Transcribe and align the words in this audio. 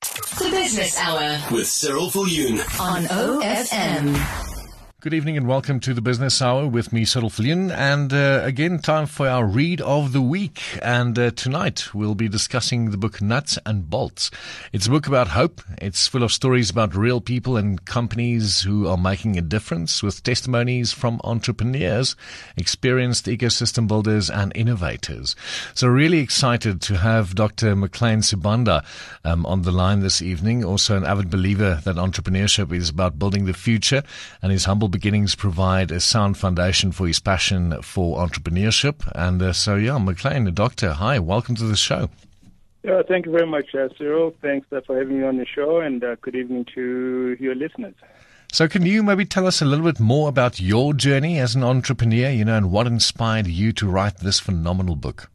The 0.00 0.48
Business 0.50 0.96
Hour 0.98 1.38
with 1.54 1.66
Cyril 1.66 2.10
Viljoen. 2.10 2.58
on 2.80 3.04
OFM. 3.04 4.49
Good 5.00 5.14
evening 5.14 5.38
and 5.38 5.48
welcome 5.48 5.80
to 5.80 5.94
the 5.94 6.02
Business 6.02 6.42
Hour 6.42 6.66
with 6.66 6.92
me, 6.92 7.06
Cyril 7.06 7.30
Viljoen. 7.30 7.70
And 7.70 8.12
uh, 8.12 8.42
again, 8.44 8.80
time 8.80 9.06
for 9.06 9.26
our 9.26 9.46
read 9.46 9.80
of 9.80 10.12
the 10.12 10.20
week. 10.20 10.60
And 10.82 11.18
uh, 11.18 11.30
tonight 11.30 11.94
we'll 11.94 12.14
be 12.14 12.28
discussing 12.28 12.90
the 12.90 12.98
book 12.98 13.22
Nuts 13.22 13.58
and 13.64 13.88
Bolts. 13.88 14.30
It's 14.74 14.88
a 14.88 14.90
book 14.90 15.06
about 15.06 15.28
hope. 15.28 15.62
It's 15.78 16.06
full 16.06 16.22
of 16.22 16.30
stories 16.30 16.68
about 16.68 16.94
real 16.94 17.22
people 17.22 17.56
and 17.56 17.82
companies 17.86 18.60
who 18.60 18.88
are 18.88 18.98
making 18.98 19.38
a 19.38 19.40
difference 19.40 20.02
with 20.02 20.22
testimonies 20.22 20.92
from 20.92 21.18
entrepreneurs, 21.24 22.14
experienced 22.58 23.24
ecosystem 23.24 23.88
builders 23.88 24.28
and 24.28 24.52
innovators. 24.54 25.34
So 25.72 25.88
really 25.88 26.18
excited 26.18 26.82
to 26.82 26.98
have 26.98 27.34
Dr. 27.34 27.74
McLean 27.74 28.18
Sibanda 28.18 28.84
um, 29.24 29.46
on 29.46 29.62
the 29.62 29.72
line 29.72 30.00
this 30.00 30.20
evening. 30.20 30.62
Also 30.62 30.94
an 30.98 31.06
avid 31.06 31.30
believer 31.30 31.80
that 31.84 31.96
entrepreneurship 31.96 32.70
is 32.70 32.90
about 32.90 33.18
building 33.18 33.46
the 33.46 33.54
future 33.54 34.02
and 34.42 34.52
his 34.52 34.66
humble 34.66 34.89
beginnings 34.90 35.34
provide 35.34 35.90
a 35.90 36.00
sound 36.00 36.36
foundation 36.36 36.92
for 36.92 37.06
his 37.06 37.20
passion 37.20 37.80
for 37.82 38.18
entrepreneurship. 38.18 39.10
And 39.14 39.40
uh, 39.40 39.52
so, 39.52 39.76
yeah, 39.76 39.98
McLean, 39.98 40.44
the 40.44 40.50
doctor, 40.50 40.92
hi, 40.92 41.18
welcome 41.18 41.54
to 41.56 41.64
the 41.64 41.76
show. 41.76 42.10
Yeah, 42.82 43.02
thank 43.06 43.26
you 43.26 43.32
very 43.32 43.46
much, 43.46 43.74
uh, 43.74 43.88
Cyril. 43.98 44.34
Thanks 44.40 44.66
uh, 44.72 44.80
for 44.86 44.98
having 44.98 45.20
me 45.20 45.26
on 45.26 45.36
the 45.36 45.46
show, 45.46 45.80
and 45.80 46.02
uh, 46.02 46.16
good 46.22 46.34
evening 46.34 46.66
to 46.74 47.36
your 47.38 47.54
listeners. 47.54 47.94
So, 48.52 48.68
can 48.68 48.84
you 48.84 49.02
maybe 49.02 49.24
tell 49.24 49.46
us 49.46 49.62
a 49.62 49.64
little 49.64 49.84
bit 49.84 50.00
more 50.00 50.28
about 50.28 50.58
your 50.58 50.94
journey 50.94 51.38
as 51.38 51.54
an 51.54 51.62
entrepreneur, 51.62 52.30
you 52.30 52.44
know, 52.44 52.56
and 52.56 52.72
what 52.72 52.86
inspired 52.86 53.46
you 53.46 53.72
to 53.74 53.88
write 53.88 54.18
this 54.18 54.40
phenomenal 54.40 54.96
book? 54.96 55.30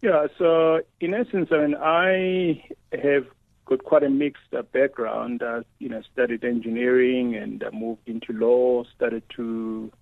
Yeah, 0.00 0.28
so 0.38 0.80
in 1.00 1.12
essence, 1.12 1.48
I 1.50 1.56
mean, 1.58 1.74
I 1.74 2.64
have 2.92 3.26
got 3.68 3.84
quite 3.84 4.02
a 4.02 4.08
mixed 4.08 4.52
uh, 4.56 4.62
background. 4.62 5.42
Uh, 5.42 5.60
you 5.78 5.88
know, 5.88 6.02
studied 6.12 6.44
engineering 6.44 7.36
and 7.36 7.62
uh, 7.62 7.70
moved 7.72 8.08
into 8.08 8.32
law. 8.32 8.84
Started 8.96 9.22
to 9.36 9.92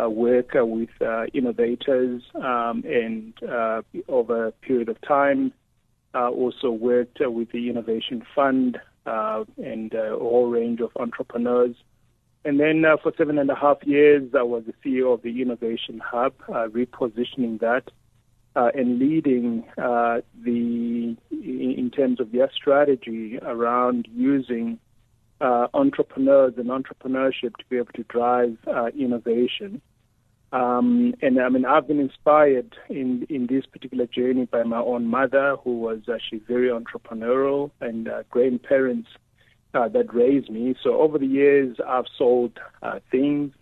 uh, 0.00 0.08
work 0.08 0.56
uh, 0.58 0.64
with 0.64 0.90
uh, 1.00 1.26
innovators, 1.32 2.22
um, 2.34 2.82
and 2.84 3.34
uh, 3.42 3.82
over 4.08 4.48
a 4.48 4.52
period 4.52 4.88
of 4.88 5.00
time, 5.02 5.52
uh, 6.14 6.28
also 6.28 6.70
worked 6.70 7.20
uh, 7.24 7.30
with 7.30 7.50
the 7.52 7.68
Innovation 7.68 8.24
Fund 8.34 8.78
uh, 9.06 9.44
and 9.58 9.94
uh, 9.94 10.16
a 10.16 10.18
whole 10.18 10.48
range 10.48 10.80
of 10.80 10.90
entrepreneurs. 10.96 11.76
And 12.44 12.60
then 12.60 12.84
uh, 12.84 12.96
for 13.02 13.12
seven 13.16 13.38
and 13.38 13.50
a 13.50 13.54
half 13.54 13.78
years, 13.84 14.30
I 14.36 14.42
was 14.42 14.64
the 14.66 14.74
CEO 14.84 15.14
of 15.14 15.22
the 15.22 15.40
Innovation 15.40 16.00
Hub, 16.04 16.34
uh, 16.48 16.68
repositioning 16.68 17.60
that 17.60 17.90
uh, 18.56 18.70
and 18.74 18.98
leading 18.98 19.64
uh, 19.78 20.20
the 20.42 21.16
in, 21.30 21.90
terms 21.94 22.20
of 22.20 22.32
their 22.32 22.50
strategy 22.52 23.38
around 23.42 24.08
using 24.14 24.78
uh, 25.40 25.66
entrepreneurs 25.74 26.54
and 26.56 26.66
entrepreneurship 26.66 27.56
to 27.56 27.64
be 27.68 27.76
able 27.76 27.92
to 27.94 28.04
drive 28.04 28.56
uh, 28.66 28.86
innovation. 28.98 29.80
Um, 30.52 31.14
and 31.20 31.40
I 31.40 31.48
mean, 31.48 31.64
I've 31.64 31.88
been 31.88 32.00
inspired 32.00 32.76
in 32.88 33.26
in 33.28 33.48
this 33.48 33.66
particular 33.66 34.06
journey 34.06 34.46
by 34.46 34.62
my 34.62 34.78
own 34.78 35.06
mother, 35.06 35.56
who 35.62 35.78
was 35.78 36.02
actually 36.12 36.42
very 36.46 36.68
entrepreneurial, 36.68 37.72
and 37.80 38.08
uh, 38.08 38.22
grandparents 38.30 39.08
uh, 39.74 39.88
that 39.88 40.14
raised 40.14 40.50
me. 40.50 40.76
So 40.82 41.00
over 41.00 41.18
the 41.18 41.26
years, 41.26 41.76
I've 41.86 42.06
sold 42.16 42.58
uh, 42.82 43.00
things, 43.10 43.52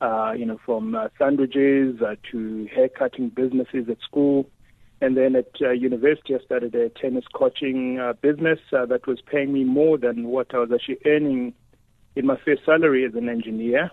uh, 0.00 0.32
you 0.36 0.46
know, 0.46 0.58
from 0.64 0.94
uh, 0.94 1.08
sandwiches 1.18 2.00
uh, 2.00 2.14
to 2.30 2.68
haircutting 2.74 3.30
businesses 3.30 3.88
at 3.88 3.98
school. 4.00 4.48
And 5.00 5.16
then 5.16 5.36
at 5.36 5.50
uh, 5.60 5.70
university, 5.70 6.34
I 6.34 6.38
started 6.44 6.74
a 6.74 6.88
tennis 6.88 7.24
coaching 7.32 8.00
uh, 8.00 8.14
business 8.14 8.58
uh, 8.72 8.86
that 8.86 9.06
was 9.06 9.20
paying 9.20 9.52
me 9.52 9.64
more 9.64 9.96
than 9.96 10.28
what 10.28 10.54
I 10.54 10.58
was 10.58 10.70
actually 10.72 10.98
earning 11.06 11.54
in 12.16 12.26
my 12.26 12.36
first 12.44 12.64
salary 12.64 13.04
as 13.04 13.14
an 13.14 13.28
engineer. 13.28 13.90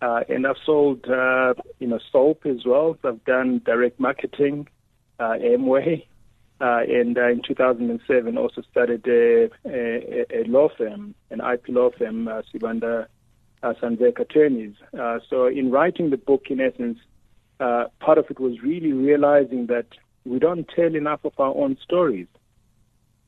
Uh, 0.00 0.20
and 0.30 0.46
I've 0.46 0.56
sold, 0.64 1.04
uh, 1.10 1.52
you 1.78 1.86
know, 1.86 1.98
soap 2.10 2.46
as 2.46 2.64
well. 2.64 2.96
So 3.02 3.10
I've 3.10 3.24
done 3.26 3.60
direct 3.66 4.00
marketing, 4.00 4.66
uh, 5.18 5.34
Amway, 5.42 6.06
uh, 6.60 6.80
and 6.88 7.18
uh, 7.18 7.28
in 7.28 7.42
2007 7.46 8.38
also 8.38 8.62
started 8.70 9.06
a, 9.06 9.50
a, 9.66 10.40
a 10.40 10.44
law 10.44 10.68
firm, 10.76 11.14
an 11.30 11.40
IP 11.40 11.68
law 11.68 11.90
firm, 11.98 12.28
uh, 12.28 12.42
Sibanda 12.52 13.06
uh, 13.62 13.74
Zantwijk 13.80 14.18
Attorneys. 14.18 14.74
Uh, 14.98 15.18
so 15.28 15.46
in 15.46 15.70
writing 15.70 16.10
the 16.10 16.16
book, 16.16 16.44
in 16.50 16.60
essence, 16.60 16.98
uh, 17.60 17.84
part 18.00 18.18
of 18.18 18.26
it 18.30 18.40
was 18.40 18.62
really 18.62 18.92
realizing 18.92 19.66
that 19.66 19.86
we 20.24 20.38
don't 20.38 20.66
tell 20.74 20.94
enough 20.94 21.20
of 21.24 21.32
our 21.38 21.54
own 21.54 21.76
stories. 21.82 22.26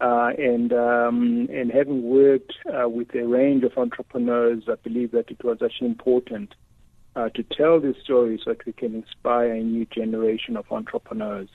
Uh, 0.00 0.30
and 0.36 0.72
um, 0.72 1.48
and 1.52 1.70
having 1.70 2.02
worked 2.02 2.54
uh, 2.66 2.88
with 2.88 3.14
a 3.14 3.24
range 3.24 3.62
of 3.62 3.78
entrepreneurs, 3.78 4.64
I 4.68 4.74
believe 4.82 5.12
that 5.12 5.30
it 5.30 5.44
was 5.44 5.58
actually 5.62 5.90
important 5.90 6.54
uh, 7.14 7.28
to 7.28 7.44
tell 7.44 7.78
these 7.78 7.94
stories 8.02 8.40
so 8.44 8.50
that 8.50 8.66
we 8.66 8.72
can 8.72 8.96
inspire 8.96 9.52
a 9.52 9.62
new 9.62 9.84
generation 9.86 10.56
of 10.56 10.64
entrepreneurs. 10.72 11.48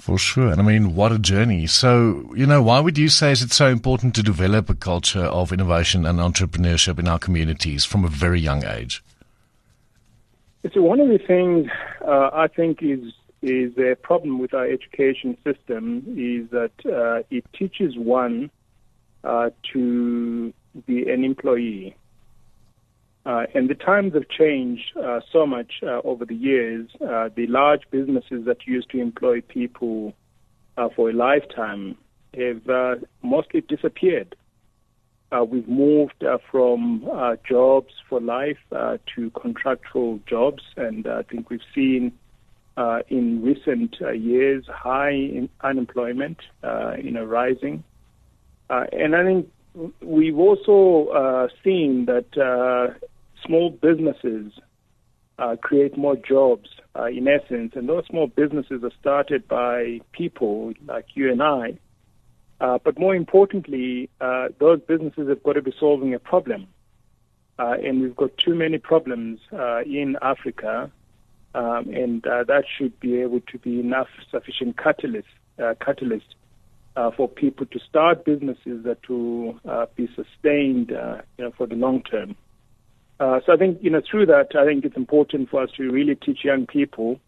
For 0.00 0.16
sure. 0.16 0.50
And 0.50 0.60
I 0.60 0.64
mean, 0.64 0.94
what 0.94 1.12
a 1.12 1.18
journey. 1.18 1.66
So, 1.66 2.32
you 2.34 2.46
know, 2.46 2.62
why 2.62 2.80
would 2.80 2.96
you 2.96 3.10
say 3.10 3.32
is 3.32 3.42
it 3.42 3.52
so 3.52 3.66
important 3.66 4.14
to 4.14 4.22
develop 4.22 4.70
a 4.70 4.74
culture 4.74 5.24
of 5.24 5.52
innovation 5.52 6.06
and 6.06 6.18
entrepreneurship 6.18 6.98
in 6.98 7.06
our 7.06 7.18
communities 7.18 7.84
from 7.84 8.06
a 8.06 8.08
very 8.08 8.40
young 8.40 8.64
age? 8.64 9.04
It's 10.62 10.74
one 10.74 11.00
of 11.00 11.08
the 11.08 11.18
things 11.18 11.68
uh, 12.02 12.30
I 12.32 12.48
think 12.48 12.82
is 12.82 13.12
is 13.42 13.76
a 13.78 13.94
problem 13.94 14.38
with 14.38 14.52
our 14.54 14.66
education 14.66 15.36
system 15.44 16.02
is 16.16 16.50
that 16.50 16.72
uh, 16.86 17.22
it 17.30 17.44
teaches 17.54 17.96
one 17.96 18.50
uh, 19.24 19.50
to 19.72 20.52
be 20.86 21.10
an 21.10 21.24
employee. 21.24 21.94
Uh, 23.26 23.44
and 23.54 23.68
the 23.68 23.74
times 23.74 24.14
have 24.14 24.28
changed 24.28 24.92
uh, 24.96 25.20
so 25.30 25.46
much 25.46 25.72
uh, 25.82 26.00
over 26.04 26.24
the 26.24 26.34
years. 26.34 26.88
Uh, 27.02 27.28
the 27.34 27.46
large 27.48 27.82
businesses 27.90 28.46
that 28.46 28.66
used 28.66 28.88
to 28.90 28.98
employ 28.98 29.42
people 29.42 30.14
uh, 30.78 30.88
for 30.96 31.10
a 31.10 31.12
lifetime 31.12 31.96
have 32.34 32.66
uh, 32.68 32.94
mostly 33.22 33.60
disappeared. 33.60 34.34
We've 35.48 35.68
moved 35.68 36.24
from 36.50 37.08
jobs 37.48 37.94
for 38.08 38.20
life 38.20 38.58
to 38.70 39.30
contractual 39.40 40.18
jobs, 40.26 40.64
and 40.76 41.06
I 41.06 41.22
think 41.22 41.50
we've 41.50 41.60
seen 41.72 42.10
in 43.08 43.40
recent 43.40 43.94
years 44.12 44.64
high 44.66 45.48
unemployment, 45.60 46.38
you 46.98 47.12
know, 47.12 47.24
rising. 47.24 47.84
And 48.68 49.14
I 49.14 49.22
think 49.22 49.48
we've 49.74 50.38
also 50.38 51.10
uh, 51.12 51.48
seen 51.62 52.06
that 52.06 52.36
uh, 52.36 52.94
small 53.44 53.70
businesses 53.70 54.52
uh, 55.38 55.56
create 55.56 55.96
more 55.96 56.16
jobs 56.16 56.68
uh, 56.98 57.04
in 57.04 57.26
essence, 57.28 57.72
and 57.74 57.88
those 57.88 58.04
small 58.06 58.26
businesses 58.26 58.82
are 58.82 58.92
started 59.00 59.46
by 59.48 60.00
people 60.12 60.72
like 60.86 61.06
you 61.14 61.30
and 61.30 61.42
I. 61.42 61.78
Uh, 62.60 62.78
but 62.84 62.98
more 62.98 63.14
importantly, 63.14 64.10
uh, 64.20 64.48
those 64.58 64.80
businesses 64.80 65.28
have 65.28 65.42
got 65.42 65.54
to 65.54 65.62
be 65.62 65.72
solving 65.78 66.14
a 66.14 66.18
problem. 66.18 66.66
And 67.58 68.00
we've 68.00 68.16
got 68.16 68.30
too 68.38 68.54
many 68.54 68.78
problems 68.78 69.38
in 69.52 70.16
Africa, 70.22 70.90
um, 71.54 71.90
and 71.92 72.22
that 72.22 72.64
should 72.74 72.98
be 73.00 73.20
able 73.20 73.40
to 73.52 73.58
be 73.58 73.80
enough 73.80 74.08
sufficient 74.30 74.78
catalyst, 74.78 75.28
catalyst 75.58 76.34
uh, 76.96 77.10
for 77.16 77.28
people 77.28 77.66
to 77.66 77.78
start 77.80 78.24
businesses 78.24 78.84
that 78.84 79.08
will 79.08 79.58
uh, 79.68 79.86
be 79.94 80.08
sustained 80.14 80.92
uh, 80.92 81.20
you 81.38 81.44
know, 81.44 81.52
for 81.56 81.66
the 81.66 81.74
long 81.74 82.02
term. 82.02 82.36
Uh, 83.18 83.40
so 83.44 83.52
I 83.52 83.56
think 83.56 83.78
you 83.82 83.90
know 83.90 84.00
through 84.10 84.26
that, 84.26 84.56
I 84.56 84.64
think 84.64 84.84
it's 84.84 84.96
important 84.96 85.50
for 85.50 85.62
us 85.62 85.70
to 85.76 85.90
really 85.90 86.14
teach 86.14 86.44
young 86.44 86.66
people 86.66 87.20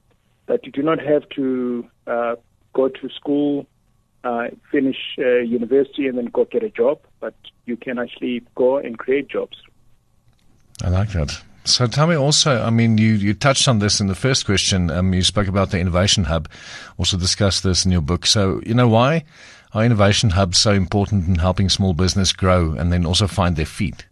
that 0.47 0.65
you 0.65 0.73
do 0.73 0.83
not 0.83 0.99
have 0.99 1.29
to 1.31 1.87
uh, 2.07 2.35
go 2.73 2.89
to 2.89 3.09
school, 3.11 3.67
uh, 4.25 4.49
finish 4.71 4.97
uh, 5.19 5.39
university, 5.39 6.09
and 6.09 6.17
then 6.19 6.27
go 6.27 6.45
get 6.45 6.63
a 6.63 6.71
job, 6.71 7.01
but 7.21 7.35
you 7.67 7.77
can 7.77 7.99
actually 7.99 8.43
go 8.55 8.79
and 8.79 8.99
create 8.99 9.29
jobs. 9.29 9.57
I 10.83 10.89
like 10.89 11.11
that. 11.13 11.43
So 11.65 11.87
tell 11.87 12.09
me 12.09 12.17
also, 12.17 12.61
I 12.61 12.71
mean, 12.71 12.99
you, 12.99 13.15
you 13.15 13.35
touched 13.35 13.69
on 13.69 13.79
this 13.79 14.01
in 14.01 14.09
the 14.09 14.17
first 14.17 14.47
question. 14.47 14.91
Um, 14.91 15.15
you 15.15 15.23
spoke 15.23 15.47
about 15.47 15.71
the 15.71 15.79
Innovation 15.79 16.25
Hub, 16.25 16.49
also 16.99 17.17
discussed 17.17 17.63
this 17.63 17.85
in 17.85 17.93
your 17.93 18.01
book. 18.01 18.27
So, 18.27 18.61
you 18.67 18.75
know, 18.75 18.89
why 18.89 19.25
are 19.73 19.85
Innovation 19.85 20.31
Hubs 20.31 20.59
so 20.59 20.73
important 20.73 21.29
in 21.29 21.37
helping 21.37 21.69
small 21.69 21.95
business 21.95 22.33
grow 22.33 22.73
and 22.73 22.93
then 22.93 23.07
also 23.07 23.29
find 23.29 23.55
their 23.55 23.67
feet? 23.67 24.07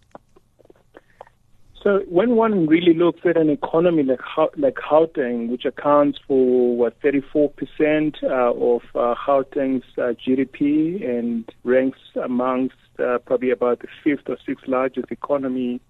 So 1.82 2.04
when 2.08 2.36
one 2.36 2.66
really 2.66 2.92
looks 2.92 3.20
at 3.24 3.38
an 3.38 3.48
economy 3.48 4.02
like 4.02 4.20
Hau- 4.20 4.50
like 4.56 4.74
Gauteng, 4.74 5.48
which 5.48 5.64
accounts 5.64 6.18
for 6.28 6.76
what 6.76 7.00
34% 7.00 8.22
uh, 8.22 8.26
of 8.28 8.82
uh, 8.94 9.14
Gauteng's 9.26 9.84
uh, 9.96 10.12
GDP 10.12 11.02
and 11.08 11.50
ranks 11.64 11.98
amongst 12.22 12.76
uh, 12.98 13.18
probably 13.18 13.50
about 13.50 13.80
the 13.80 13.88
fifth 14.04 14.28
or 14.28 14.36
sixth 14.46 14.68
largest 14.68 15.10
economy 15.10 15.80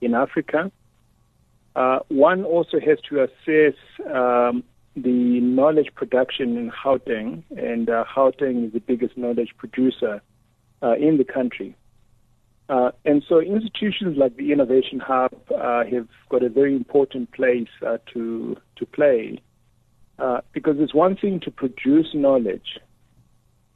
in 0.00 0.14
Africa, 0.14 0.72
uh, 1.78 2.00
one 2.08 2.44
also 2.44 2.80
has 2.80 2.98
to 3.08 3.22
assess 3.22 3.78
um, 4.12 4.64
the 4.96 5.38
knowledge 5.40 5.90
production 5.94 6.56
in 6.56 6.72
Gauteng, 6.72 7.44
and 7.56 7.88
uh, 7.88 8.04
Gauteng 8.16 8.66
is 8.66 8.72
the 8.72 8.80
biggest 8.80 9.16
knowledge 9.16 9.54
producer 9.56 10.20
uh, 10.82 10.94
in 10.94 11.18
the 11.18 11.24
country. 11.24 11.76
Uh, 12.68 12.90
and 13.04 13.22
so 13.28 13.40
institutions 13.40 14.16
like 14.16 14.36
the 14.36 14.50
Innovation 14.50 14.98
Hub 14.98 15.32
uh, 15.56 15.84
have 15.84 16.08
got 16.30 16.42
a 16.42 16.48
very 16.48 16.74
important 16.74 17.30
place 17.30 17.68
uh, 17.86 17.98
to 18.12 18.56
to 18.74 18.84
play 18.84 19.40
uh, 20.18 20.40
because 20.52 20.76
it's 20.80 20.92
one 20.92 21.16
thing 21.16 21.38
to 21.44 21.50
produce 21.52 22.08
knowledge, 22.12 22.80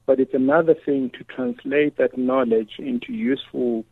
but 0.07 0.19
it's 0.19 0.35
another 0.35 0.75
thing 0.85 1.09
to 1.17 1.23
translate 1.23 1.99
that 1.99 2.19
knowledge 2.19 2.73
into 2.81 3.13
useful 3.13 3.85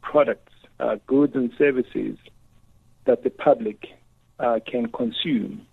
products, 0.00 0.54
uh, 0.80 0.96
goods 1.06 1.34
and 1.34 1.52
services 1.58 2.16
that 3.06 3.22
the 3.22 3.30
public 3.30 3.86
uh, 4.38 4.58
can 4.66 4.90
consume. 4.90 5.66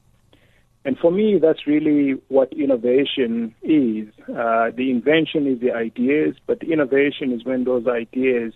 And 0.84 0.98
for 0.98 1.12
me, 1.12 1.38
that's 1.40 1.68
really 1.68 2.14
what 2.28 2.52
innovation 2.54 3.54
is. 3.62 4.08
Uh, 4.28 4.72
the 4.76 4.90
invention 4.90 5.46
is 5.46 5.60
the 5.60 5.72
ideas, 5.72 6.36
but 6.48 6.60
the 6.60 6.72
innovation 6.72 7.32
is 7.32 7.46
when 7.46 7.66
those 7.66 7.86
ideas 7.88 8.54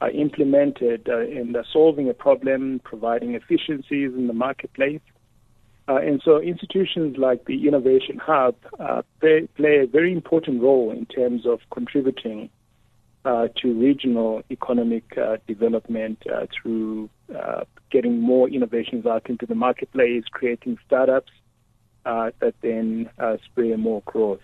are 0.00 0.10
implemented 0.10 1.08
uh, 1.08 1.20
in 1.20 1.54
solving 1.72 2.08
a 2.08 2.14
problem, 2.14 2.80
providing 2.84 3.34
efficiencies 3.34 4.12
in 4.14 4.28
the 4.28 4.32
marketplace. 4.32 5.00
Uh, 5.88 5.96
and 5.96 6.20
so 6.24 6.40
institutions 6.40 7.16
like 7.16 7.46
the 7.46 7.66
Innovation 7.66 8.18
Hub 8.18 8.54
uh, 8.78 9.02
play, 9.20 9.48
play, 9.56 9.78
a 9.78 9.86
very 9.86 10.12
important 10.12 10.62
role 10.62 10.90
in 10.90 11.06
terms 11.06 11.46
of 11.46 11.60
contributing 11.70 12.50
uh, 13.24 13.48
to 13.60 13.72
regional 13.72 14.42
economic 14.50 15.16
uh, 15.16 15.38
development 15.46 16.22
uh, 16.32 16.46
through 16.52 17.08
getting 18.08 18.20
more 18.20 18.48
innovations 18.48 19.06
out 19.06 19.28
into 19.28 19.46
the 19.46 19.54
marketplace, 19.54 20.24
creating 20.30 20.78
startups, 20.86 21.32
uh, 22.04 22.30
that 22.40 22.54
then 22.62 23.08
uh, 23.18 23.36
spur 23.44 23.76
more 23.76 24.02
growth. 24.06 24.40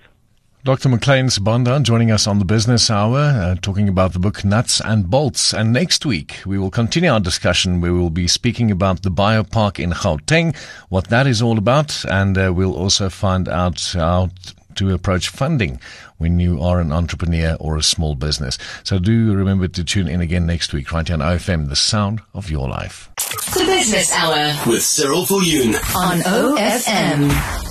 Dr. 0.64 0.88
McLean 0.88 1.26
Sibanda 1.26 1.82
joining 1.82 2.11
us 2.11 2.26
on 2.26 2.38
the 2.38 2.44
Business 2.44 2.90
Hour, 2.90 3.19
uh, 3.19 3.55
talking 3.61 3.87
about 3.87 4.14
the 4.14 4.19
book 4.19 4.44
Nuts 4.44 4.81
and 4.81 5.11
Bolts. 5.11 5.52
And 5.52 5.75
next 5.75 6.06
week, 6.06 6.40
we 6.46 6.58
will 6.58 6.70
continue 6.70 7.11
our 7.11 7.20
discussion 7.20 7.82
we 7.82 7.90
will 7.90 8.08
be 8.08 8.26
speaking 8.26 8.70
about 8.70 9.02
the 9.02 9.11
biopark 9.11 9.78
in 9.78 9.90
Gauteng, 9.90 10.56
what 10.88 11.08
that 11.08 11.26
is 11.26 11.43
all 11.43 11.58
about, 11.58 12.05
and 12.06 12.38
uh, 12.38 12.52
we'll 12.55 12.75
also 12.75 13.10
find 13.10 13.46
out 13.46 13.93
how 13.93 14.31
to 14.76 14.93
approach 14.93 15.28
funding 15.28 15.81
when 16.19 16.40
you 16.40 16.60
are 16.60 16.81
an 16.81 16.93
entrepreneur 16.93 17.56
or 17.60 17.76
a 17.76 17.82
small 17.82 18.14
business. 18.14 18.58
So 18.82 18.99
do 18.99 19.34
remember 19.34 19.69
to 19.69 19.84
tune 19.84 20.08
in 20.08 20.20
again 20.20 20.46
next 20.46 20.72
week, 20.72 20.93
right 20.93 21.06
here 21.06 21.14
on 21.14 21.20
OFM, 21.20 21.69
the 21.69 21.76
sound 21.76 22.20
of 22.32 22.50
your 22.50 22.69
life. 22.69 23.10
The 23.55 23.67
Business 23.67 24.12
Hour 24.12 24.69
with 24.69 24.83
Cyril 24.83 25.25
Viljoen 25.27 25.77
on 25.95 26.21
OFM. 26.23 27.63